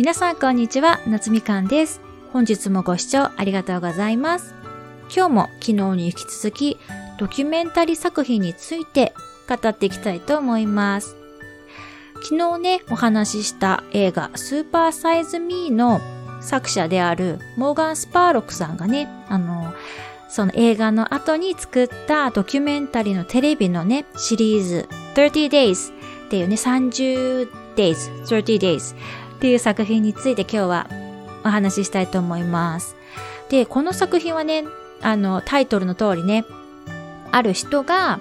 [0.00, 2.00] 皆さんこんにちは、夏みかんです。
[2.32, 4.54] 本日もご視聴ありがとうございます。
[5.14, 6.78] 今日も昨日に引き続き
[7.18, 9.12] ドキュメンタリー作品について
[9.46, 11.16] 語っていきたいと思います。
[12.22, 16.00] 昨日ね、お話しした映画スーパーサイズミーの
[16.40, 19.74] 作者であるモーガン・スパーロックさんがね、あの、
[20.30, 28.96] その映画の後に作ったドキュメンタリーのテレビのね、シリーズ30 days っていうね、30 days, 30 days
[29.40, 30.86] っていう作品について今日は
[31.46, 32.94] お話ししたいと思います。
[33.48, 34.64] で、この作品はね、
[35.00, 36.44] あの、タイトルの通りね、
[37.32, 38.20] ある人が、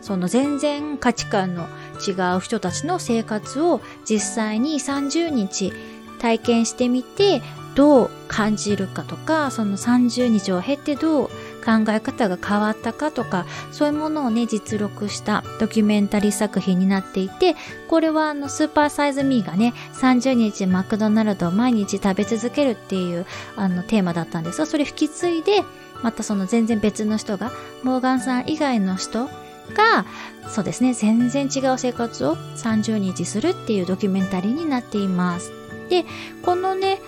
[0.00, 1.66] その全然価値観の
[2.06, 5.72] 違う人たちの生活を実際に30日
[6.20, 7.42] 体験してみて、
[7.74, 17.56] どう感じるかとか、その30日を経てどう考え方が変わったかとか、そういうものをね、実録したドキュメンタリー作品になっていて、
[17.88, 25.64] これはあの、スーパーサイズミーがね、30日マクドナルドを毎日食べ続けるっていうあの、テーマだったんですが、それ引き継いで、
[26.02, 29.26] またその全然別の人が、モーガンさん以外の人
[29.74, 30.06] が、
[30.48, 35.52] そうですね、全然違う生活を30日するっていうドキュメンタリーになっています。
[35.88, 36.04] で、
[36.42, 37.00] このね、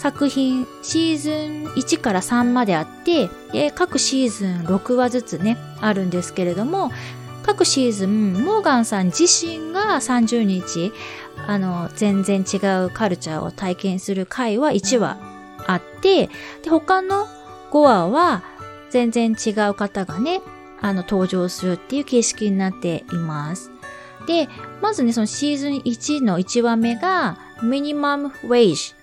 [0.00, 3.28] 作品シーズン1から3まであって、
[3.74, 6.90] 各シーズン6話ずつね、あるんですけれども、
[7.42, 10.94] 各シーズン、モーガンさん自身が30日、
[11.46, 15.18] あの、全然違うカルチャーを体験する回は1話
[15.66, 16.30] あって、
[16.62, 17.26] で、他の
[17.70, 18.42] 5話は
[18.88, 20.40] 全然違う方がね、
[20.80, 23.70] あの、登場するっていう形式になっています。
[24.26, 24.48] で、
[24.80, 28.94] まずね、そのシーズン1の1話目が、ミニマムウェイジ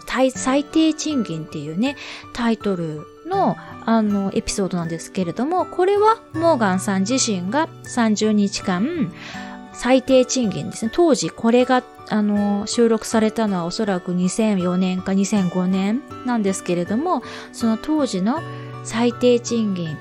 [0.00, 1.96] 最低賃金っていうね、
[2.32, 9.12] タイトルの、あの、エピソードなんですけれども、これはモーガンさん自身が30日間、
[9.72, 10.92] 最低賃金ですね。
[10.94, 18.40] 当時これが、あの、収録されたのはおそらく2004年か2005年なんですけれども、その当時の
[18.84, 19.96] 最低賃金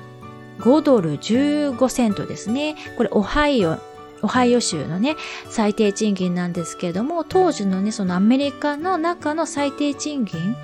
[0.60, 2.76] 5ドル15セントですね。
[2.98, 3.78] これオハイオ
[4.22, 5.18] オハイオ州のね、
[5.50, 10.56] 最低賃金なんですけれども、当時のね、そのアメリカの中の最低賃金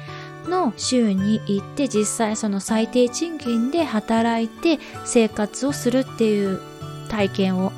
[0.48, 6.62] の州に行って実際その最低賃金で働いて生活をするっていう
[7.10, 7.72] 体験を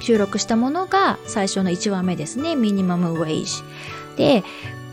[0.00, 2.56] 収録したものが最初の1話目ですね。
[2.56, 3.62] ミニマムウェイジ。
[4.16, 4.42] で、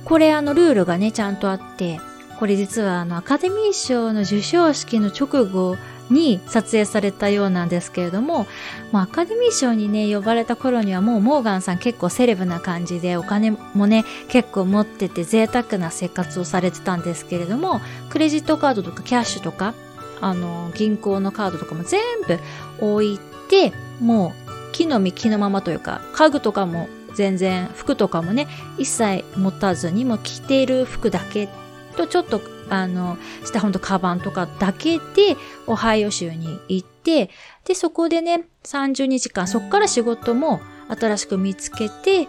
[0.06, 2.00] これあのルールがね、ちゃんとあって、
[2.40, 5.78] これ実はあのアカデミー賞の授賞式の直後
[6.10, 8.48] に撮影されたようなんですけれども、
[8.92, 19.74] まあ、アカデミー賞にね、呼ばれた頃にはもうモーガンさん結構セレブな感じでお金もね、結構持ってて贅沢な生活をされてたんですけれども、クレジットカードとかキャッシュとか、
[20.22, 22.40] あの、銀行のカードとかも全部
[22.80, 23.20] 置い
[23.50, 31.50] て、もう木の実木のままというか、家具とかも全然服とかもね、一切持たずにも着ている服だけ
[31.96, 35.38] とちょっとあの、したほんとカバンとかだけで、
[35.68, 37.30] オハイオ州に行って、
[37.66, 42.26] で、そこでね、30日間、そこから仕事も新しく見つけて、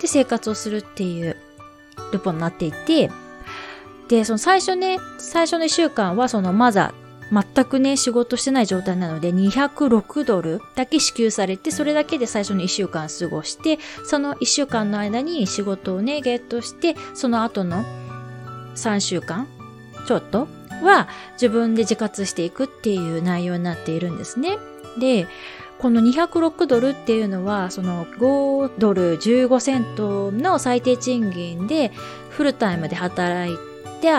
[0.00, 1.36] で、生活をするっていう
[2.12, 3.10] ルポになっていて、
[4.08, 6.94] で、その最初ね、最初の1週間はそのまだ
[7.32, 17.84] 全くね、仕事してない状態なので、206ドルだけ支給されて、それだけで最初の1週間過ごして、その1週間の間に仕事をね、ゲットして、その後の
[18.76, 19.48] 3週間
[20.06, 20.48] ちょっと
[20.82, 24.58] は自分で自活していくっていう内容になっているんですね。
[24.98, 25.26] で、
[25.78, 31.92] この206ドルっていうのは、その5ドル15セントの最低賃金で
[32.30, 33.56] フルタイムで働い
[34.00, 34.10] て、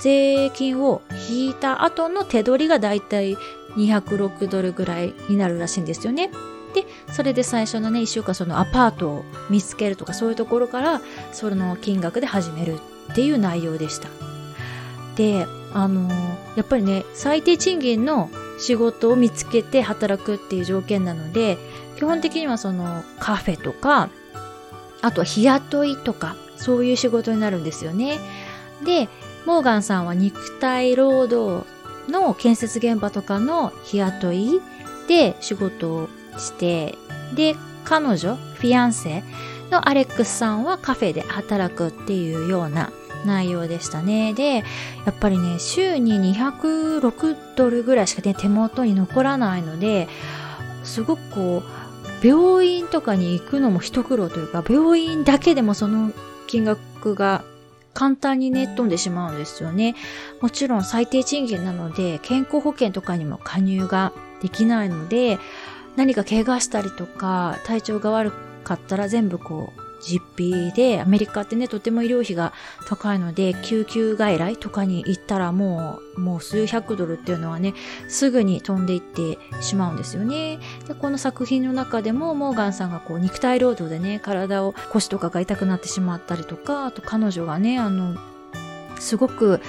[0.00, 3.36] 税金を引いた後の手取りがだいたい
[3.76, 6.30] 206ドルぐらいになるらしいんですよね。
[6.74, 11.00] で、それで最初のね、一週間そのアパートを見つけるとかそういうところから、
[11.32, 12.78] その金額で始める
[13.12, 14.08] っていう内容でした。
[15.16, 16.08] で、あの
[16.56, 21.58] やっぱりね、最低賃金の仕事を見つけて働くっていう条件なので、
[21.96, 24.10] 基本的にはそのカフェとか、
[25.00, 28.18] あとは日雇いとか、そういう仕事になるんですよね。
[28.84, 29.08] で、
[29.46, 31.66] モーガンさんは肉体労働
[32.08, 34.60] の建設現場とかの日雇い
[35.08, 36.08] で仕事を
[36.38, 36.96] して、
[37.34, 39.24] で、彼女、フィアンセ
[39.70, 42.92] のアレックスさんはカフェで働くっていうような
[43.24, 44.34] 内容でしたね。
[44.34, 44.62] で、や
[45.10, 50.08] っぱりね、週に206ドルぐらいしかね、手元に残らないので、
[50.84, 51.62] すごくこ
[52.22, 56.12] う、病院とかに行くのも一苦労というか、病院だけでもその
[56.46, 57.44] 金額が
[57.94, 59.94] 簡単にね、飛んでしまうんですよね。
[60.40, 65.38] もちろん最低賃金なので、健康保険とかにも加入ができないので、
[65.96, 68.32] 何か怪我したりとか、体調が悪
[68.64, 72.52] かったら全部こう、実費で、アメリカってね、とても医療費が
[72.86, 77.74] 高いので、救急外来とかに行ったらもう、もう数百ドルっていうのはね、
[78.08, 80.58] すぐに飛んでいってしまうんですよね。
[80.86, 88.16] で、この作品の中でも、モーガンさんがこう、肉体労働でね、体を、腰とかが痛くなってしまったりとか、あと彼女がね、あの、
[88.98, 89.60] すごく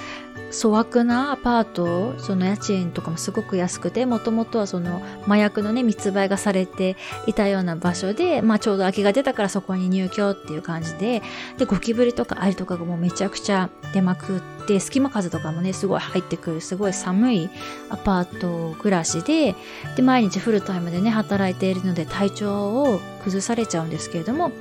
[0.54, 6.96] 粗悪なアパート、その家賃とかもすごく安くて、もともとはその麻薬のね、密売がされて
[7.26, 11.22] いたような場所で、まあちょうど空きが出たからそこに入居っていう感じで、
[11.58, 17.50] で、ゴキブリとかアリとかがもうめちゃくちゃ出まくって、隙間風とかもね、すごい入ってくる、すごい寒い
[17.90, 19.56] アパート暮らしで、
[19.96, 24.52] で、毎日フルタイムでね、働いているので体調を崩されちゃうんですけれども、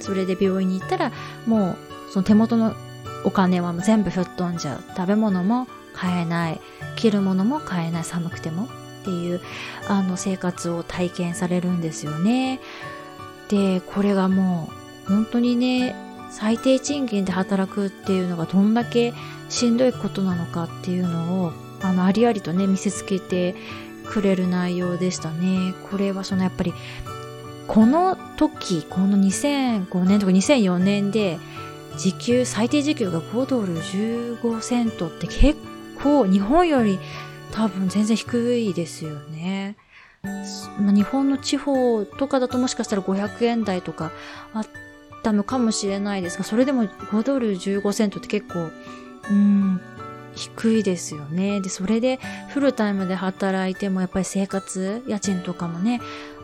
[0.00, 1.12] それで病院に行ったら、
[1.46, 1.76] もう
[2.12, 2.74] その手元の
[3.24, 4.82] お金は全部吹っ飛んじゃう。
[4.96, 6.60] 食べ物も買えない。
[6.96, 8.04] 着るものも買えない。
[8.04, 8.64] 寒くても。
[8.64, 9.40] っていう、
[9.88, 12.60] あの、生活を体験されるんですよね。
[13.48, 14.70] で、これがも
[15.06, 15.96] う、本当にね、
[16.30, 19.12] 最低賃金で働くっていうのがどんだけ
[19.48, 21.52] しんどいことなのかっていうのを、
[21.82, 23.56] あの、ありありとね、見せつけて
[24.06, 25.74] くれる内容でしたね。
[25.90, 26.74] これはそのやっぱり、
[27.66, 31.38] この時、この2005年とか2004年で、
[32.00, 35.60] 時給、最低時給が5ドル15セントって結
[36.02, 36.98] 構日本より
[37.52, 39.76] 多分全然低いですよね。
[40.78, 44.12] 日本の地方とかだともしかしたら500円台とか
[44.54, 44.66] あっ
[45.22, 48.70] たのかもしれないですが、それでも5ドル15セントって結構、
[49.30, 49.78] うん、
[50.34, 51.60] 低いですよね。
[51.60, 52.18] で、それで
[52.48, 56.00] フルタイムで働いてもやっぱり生活、家賃とかもね、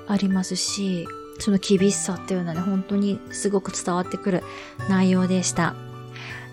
[0.07, 1.07] ありますし、
[1.39, 4.43] その厳しさっていうのはね、本当にすごく伝わってくる
[4.89, 5.75] 内容でした。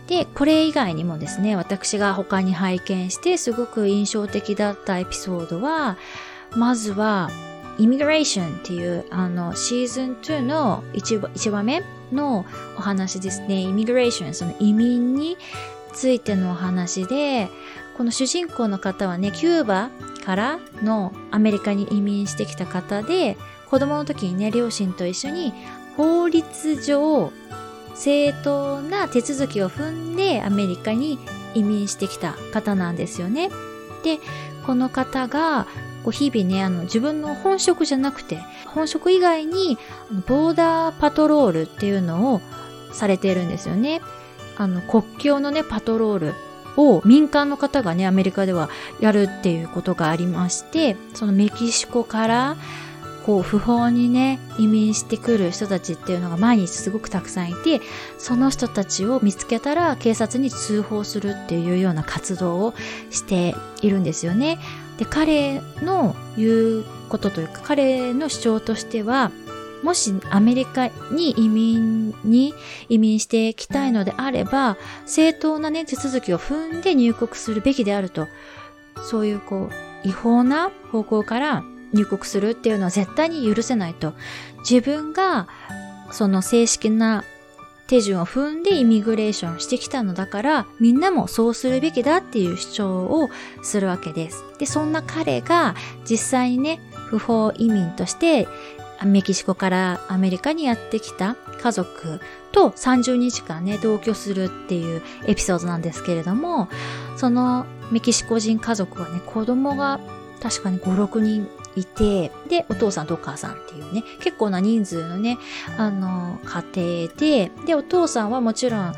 [0.08, 5.98] で、これ以外にもですね、私が他に拝見してすごく印象的だったエピソードは、
[6.56, 7.30] まずは、
[7.80, 12.46] イミグレーションっていう、あの、シーズン2の 1, 1話目の
[12.78, 13.62] お話ですね。
[13.62, 15.38] イミグレーション、その移民に
[15.94, 17.50] ついてのお話で、
[17.98, 19.90] この主人公の方はね、キューバ
[20.26, 23.38] からのアメリカに移民してきた方で、
[23.70, 25.54] 子供の時にね、両親と一緒に
[25.96, 27.32] 法律上
[27.96, 31.20] 正当な手続きを踏んでアメリカに
[31.54, 33.50] 移民してきた方なんですよね。
[34.04, 34.20] で、
[34.66, 35.68] この方が
[36.04, 39.78] こう日々ね、あの自分の本職じゃなくて、本職以外に
[40.28, 42.42] ボーダーパトロールっていうのを
[42.92, 44.02] されているんですよね。
[44.58, 46.34] あの国境のね、パトロール
[46.78, 52.58] を民間の方がね、アメリカではやるっていうことがありまして、そのメキシコから
[53.26, 57.82] こう不法にね移民してくる人たちっていうのが毎日すごくたくさんいて
[58.18, 62.74] その人たちを見つけたら警察に通報するっていうような活動を
[63.10, 64.60] しているんですよね。
[64.98, 69.32] で彼の言うことというか彼の主張としては
[69.84, 72.54] もしアメリカに移民に
[72.90, 78.28] 移民していきたいのであれば正当なね手続きを踏んで入国するべきであると
[79.04, 81.64] そういうこう違法な方向から
[81.94, 84.14] 入国するっていうのは絶対に許せないと。
[84.68, 85.48] 自分が
[86.12, 87.24] その正式な
[87.88, 93.30] 手順を踏んでイミグレーションしてきたのだから、みんなもそうするべきだっていう主張を
[93.62, 94.44] するわけです。
[94.58, 95.76] で、そんな彼が
[96.10, 96.80] 実際にね、
[97.10, 98.48] 不法移民として
[99.06, 102.20] メキシコからアメリカにやってきた家族
[102.52, 106.70] と30日間ね、同居するっていうエピソードなんですけれども、
[107.18, 110.00] そのメキシコ人家族はね、子供が
[110.42, 115.38] 確かに5、6人いて、で、お父さんとお母さんっていうね、結構な人数のね、
[115.78, 118.94] あの、家庭で、で、お父さんはもちろん、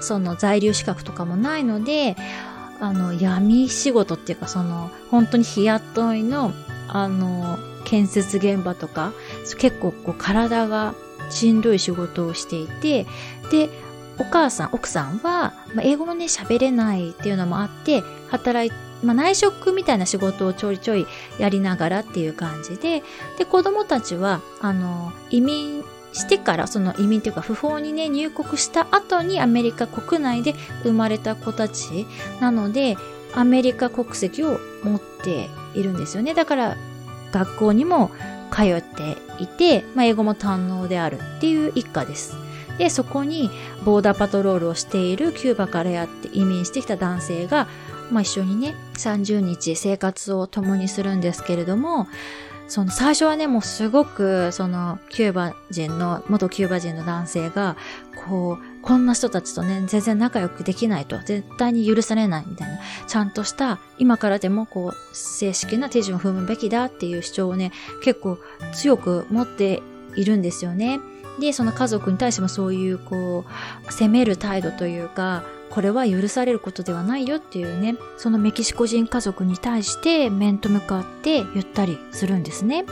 [0.00, 2.16] その在留資格とかもないので、
[2.80, 6.52] あの、闇仕事っていうか、その、本当に日雇いの、
[6.88, 9.12] あの、建設現場とか、
[9.58, 10.94] 結構こう体が
[11.30, 13.06] しんどい仕事をしていて、
[13.50, 13.68] で、
[14.18, 18.72] お母さん、奥さんは、まあ、英語もね、喋れないっていうのもあって、働い、
[19.04, 21.06] まあ、内職みたいな仕事をちょいちょい
[21.38, 23.02] やりながらっていう感じで、
[23.38, 32.06] で、子供たちは、あの、移民してから、その移民というか不法にね、入国した後にアメリカ国内で生まれた子たち
[32.40, 32.96] なので、
[33.34, 36.34] アメリカ国籍を持っているんですよね。
[36.34, 36.76] だから、
[37.32, 38.10] 学校にも
[38.52, 42.36] 通っていて、まあ、英語も堪能であるっていう一家です。
[42.78, 43.50] で、そこに
[43.84, 47.68] ボーダーパトロールをしているキューバからやって移民してきた男性が
[48.12, 52.06] まあ、一緒にね、30日生活を共にするんですけれども、
[52.68, 57.76] その最初はね、もうすごく、その、キューバ人の、元キューバ人の男性が、
[58.26, 67.72] こう、こんな人たちとね、全然仲良くできないと、絶対に許されないみたいな、ちゃんとした、今からでもこう、正式な手順を踏むべきだっていう主張をね、
[68.02, 68.38] 結構
[68.72, 69.82] 強く持って
[70.16, 71.00] いるんですよね。
[71.40, 73.44] で、その家族に対してもそういう、こ
[73.88, 82.84] う、責める態度というか、これは許されることではないよっていうね、そのメキシコ人家族に対して面と向かって言ったりするんですね。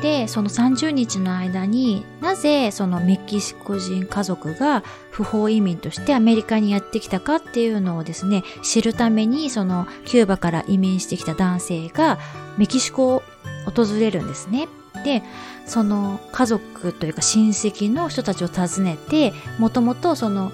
[0.00, 12.18] で、その30日の間になぜそのメキシコ人家族が不法移民としてアメリカにやってきたかっていうのをですね、知るためにそのキューバから移民してきた男性が
[12.58, 13.22] メキシコを
[13.64, 14.68] 訪れるんですね。
[15.04, 15.22] で、
[15.66, 20.52] その家族というか親戚の人たちを訪ねて、もともとその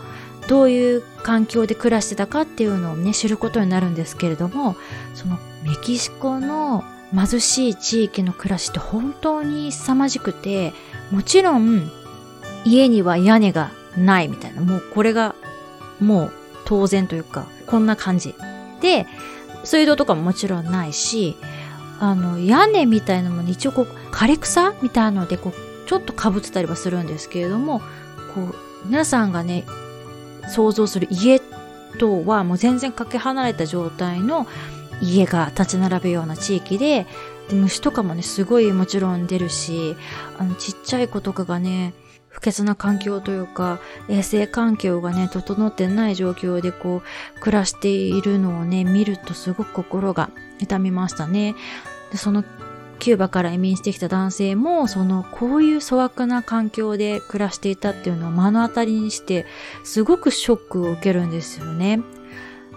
[0.48, 4.76] どういう環境で暮らしてたかっていうのをね、知ることになるんですけれども、
[5.14, 6.84] そのメキシコの
[7.14, 10.72] 貧しい地域の暮らしって本当に凄まじくて、
[11.10, 11.90] もちろん
[12.64, 15.34] 家には屋根がないみたいな、もうこれが
[16.00, 16.32] もう
[16.64, 18.34] 当然というか、こんな感じ。
[18.80, 19.06] で、
[19.64, 21.36] 水道とかももちろんないし、
[22.00, 27.80] あの、屋根みたいなもの一応こう、枯れ草みたいなので、こう、ちょっと被ってたりはするんですけれども、
[28.34, 28.54] こう、
[28.86, 29.64] 皆さんがね、
[30.48, 31.40] 想像する家
[31.98, 34.46] とはもう全然かけ離れた状態の
[35.02, 37.06] 家が立ち並ぶような地域で、
[37.50, 39.96] 虫とかもね、すごいもちろん出るし、
[40.38, 41.92] あの、ちっちゃい子とかがね、
[42.28, 47.02] 不潔な環境というか、衛生環境がね、整ってない状況でこ
[47.36, 51.54] う、暮らしているのをね、見るとすごく心が痛みましたね。
[52.10, 52.44] でその
[52.98, 59.44] キューバから移民してきた男性も、その、こういう粗悪な環境で暮らしていたっていうのを目の当たりにして、
[59.82, 62.00] すごくショックを受けるんですよね。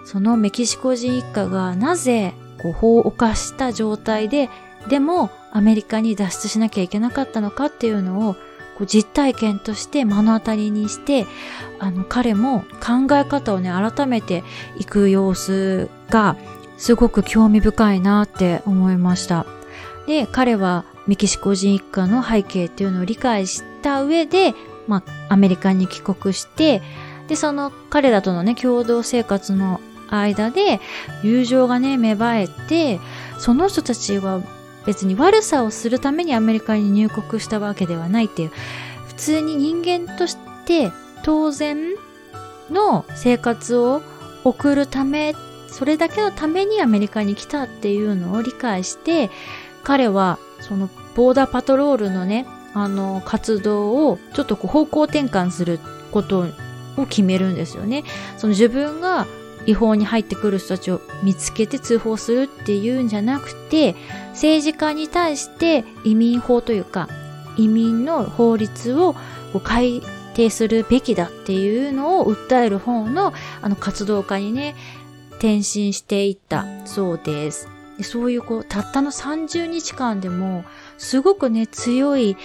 [0.05, 4.49] そのメキシコ人一家がなぜ、こう、法を犯した状態で、
[4.87, 8.35] でもアメリカに脱出しなきゃいけなかったのかっていうのを、
[8.77, 11.25] こう実体験として目の当たりにして、
[11.79, 14.43] あの、彼も考え方をね、改めて
[14.77, 16.37] いく様子が、
[16.77, 19.45] すごく興味深いなって思いました。
[20.07, 24.53] で、彼はメキシコ人一家の背景っていうのを理解した上で、
[24.87, 26.81] まあ、アメリカに帰国して、
[27.27, 30.79] で、その彼らとのね、共同生活の間で、
[31.23, 32.99] 友情がね、芽生えて、
[33.37, 34.41] その人たちは
[34.85, 38.51] 別に悪さをするためにアメリカに入国したわけではないっていう、
[39.07, 40.91] 普通に人間として
[41.23, 41.95] 当然
[42.69, 44.01] の生活を
[44.43, 45.35] 送るため、
[45.67, 49.29] それだけのためにアメリカに来たっていうのを理解して、
[49.83, 55.79] 彼は、その、ボーダーパトロールのね、あの、活動を、ちょっとこう方向転換する
[56.11, 56.45] こと
[56.97, 58.03] を決めるんですよね。
[58.37, 59.27] その自分が
[59.65, 63.95] 違法に入ってくる人たちを見つけて通報するっていうんじゃなくて、
[64.29, 67.09] 政治家に対して移民法というか、
[67.57, 69.15] 移民の法律を
[69.63, 70.01] 改
[70.35, 74.75] 定するべきだっていうのを訴える方のあの活動家にね、
[75.31, 77.69] 転身していったそうです。
[78.01, 80.65] そういうこう、たったの30日間でも、
[80.97, 82.35] すごくね、強い、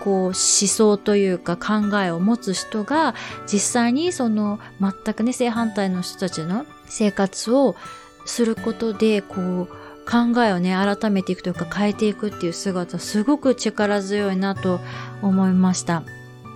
[0.00, 3.14] こう、思想というか考えを持つ人が、
[3.46, 7.76] 実際にその、全くね、正反対の人たちの生活を
[8.24, 9.80] することで、こう、
[10.10, 14.80] 考えをね、改めていくというか変えていくっていう姿、すごく力強いなと
[15.22, 16.02] 思いました。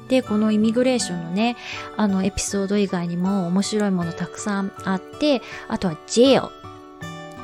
[0.08, 1.56] で、このイミグレーションのね、
[1.96, 6.50] あのエピソード以外にも面白いものたくさんあって、あとはジェオ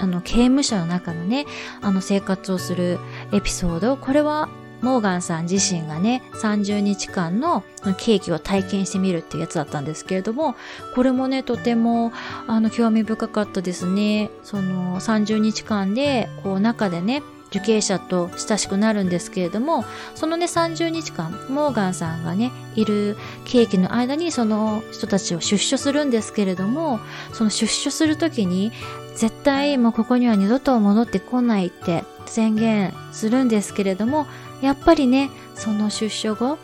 [0.01, 1.47] あの、刑務所の中のね、
[1.83, 2.99] あの生活をする
[3.33, 4.49] エピソード、これは
[4.81, 7.63] モーガンさん自身がね、30日間の
[7.99, 10.55] ケーキを体験してみるっていうやつだったんですけれども、
[10.95, 12.13] これもね、とても、
[12.47, 14.31] あの、興味深かったですね。
[14.43, 19.85] その、30日間で、こう、中でね、受刑者と親しくなるんですけれども、
[20.15, 27.01] そのね、30日間、モーガンさんがね、いるケーキの間にその人たちを出所するんですけれども、
[27.33, 28.73] その出所するときに、
[29.17, 34.27] 絶対もうここには二度と戻ってこないって宣言するんですけれども、
[34.61, 36.59] やっぱりね、その出所後、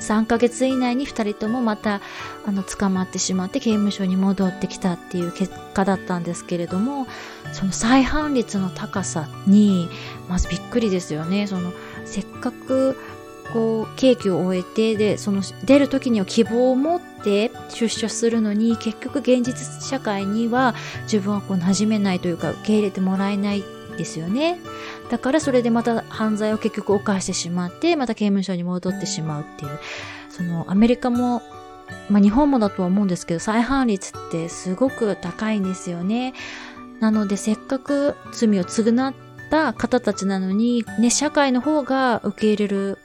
[0.00, 2.00] 3ヶ月以内に2人ともまた
[2.46, 7.06] あの捕まってしまって刑務所に戻ってきたっていう結果だったんですけれども
[7.52, 9.88] その再犯率の高さに
[10.28, 11.46] まずびっくりですよね。
[11.46, 11.72] その
[12.04, 12.96] せっかく
[13.52, 20.74] こう刑期を終えてでその出る時には希望を持って出所するのに結局現実社会には
[21.04, 23.64] 自分はこう馴染めないというか受け入れてもらえない
[23.98, 24.58] ですよね。
[25.10, 29.78] だからそれでまた犯罪を結局犯してしまって、また刑務所に戻ってしまうっていう。
[30.30, 31.42] そのアメリカも、
[32.08, 36.32] まあ日本もだとは思うんですけど、再犯率ってすごく高いんですよね。
[37.00, 39.14] なのでせっかく罪を償っ
[39.50, 42.98] た方たちなのに、ね、社会の方が受け入れる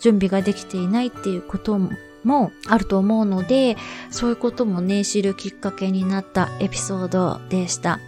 [0.00, 1.78] 準備ができていないっていうこと
[2.24, 3.76] もあると思うので、
[4.10, 7.98] そういうこともね、知るきっかけになったエピソードでした。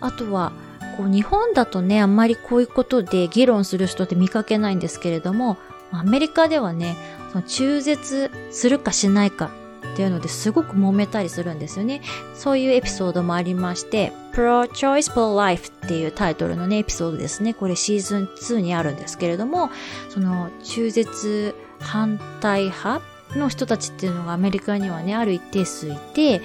[0.00, 0.52] あとは、
[0.96, 5.56] こう日本だとね、あんまりこういうことで議論する人って見かけないんですけれども、
[5.90, 6.96] アメリカではね、
[7.32, 9.50] その中絶するかしないか
[9.92, 12.00] っていうのですごく揉めたりするんですよね。
[12.34, 17.52] そういうエピソードもありまして、Pro-Choice for Life っていうタイトルのね、エピソードですね。
[17.54, 19.70] これシーズン2にあるんですけれども、
[20.08, 23.02] その中絶反対派
[23.36, 26.40] の人たちっていうのがアメリカにはね、ある一定数いて、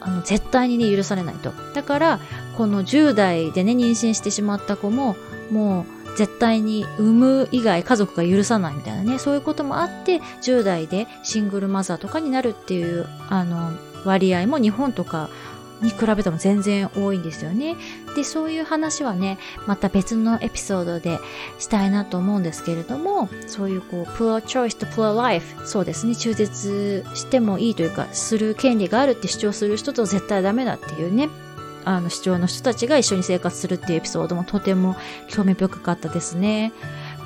[0.00, 1.52] あの、絶対にね、許されないと。
[1.74, 2.20] だから、
[2.56, 5.16] この10代でね、妊娠してしまった子も、
[5.50, 13.72] もう、絶対に産む以外家族が許さないみたいなね、そういうこともあって、10代でシングルマザーとかになるっていう、あの、
[14.04, 15.30] 割合も日本とか
[15.80, 17.76] に比べても全然多いんですよね。
[18.14, 21.18] で、そういう話はね、また別のエピソードで
[21.58, 31.28] したいなと思うんですけれども、そういうこう、poor choice と poor life、そうですね、中絶してもいいというか、する権利があるって主張する人と絶対ダメだっていうね、
[31.84, 34.96] あの、主張の人たちが一緒に生活するっていうエピソードもとても
[35.28, 36.72] 興味深かったですね。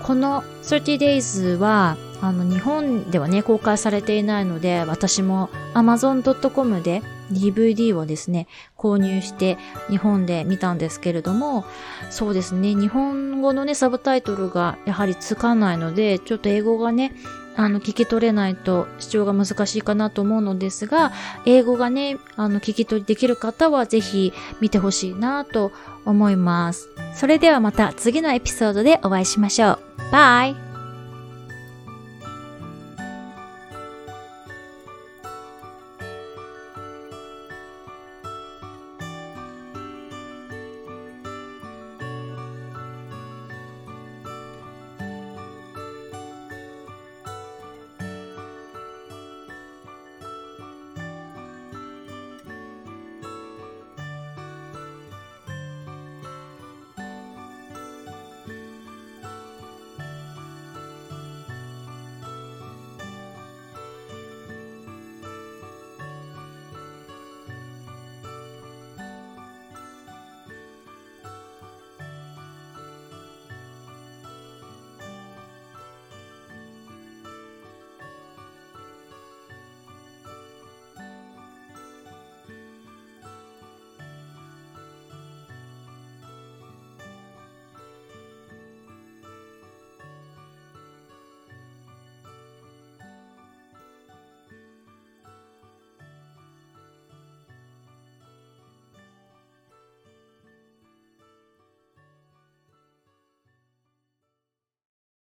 [0.02, 8.46] この30 days は、あの、日本ではね、公開されていないので、私も amazon.com で DVD をですね、
[8.76, 9.58] 購入して
[9.90, 11.64] 日本で見たんですけれども、
[12.10, 17.12] そうですね、日本語のね、サブタイトルがやはりつかないので、ちょっと英語がね、
[17.56, 21.12] あの、聞き取れないと視聴が難しいかなと思うのですが、
[21.44, 25.72] 英語がね、あの、聞き取りできる方はぜひ見てほしいなと
[26.04, 26.90] 思います。
[27.14, 29.78] それではまた次のエピソードでお会いしましょう。
[30.12, 30.65] バイ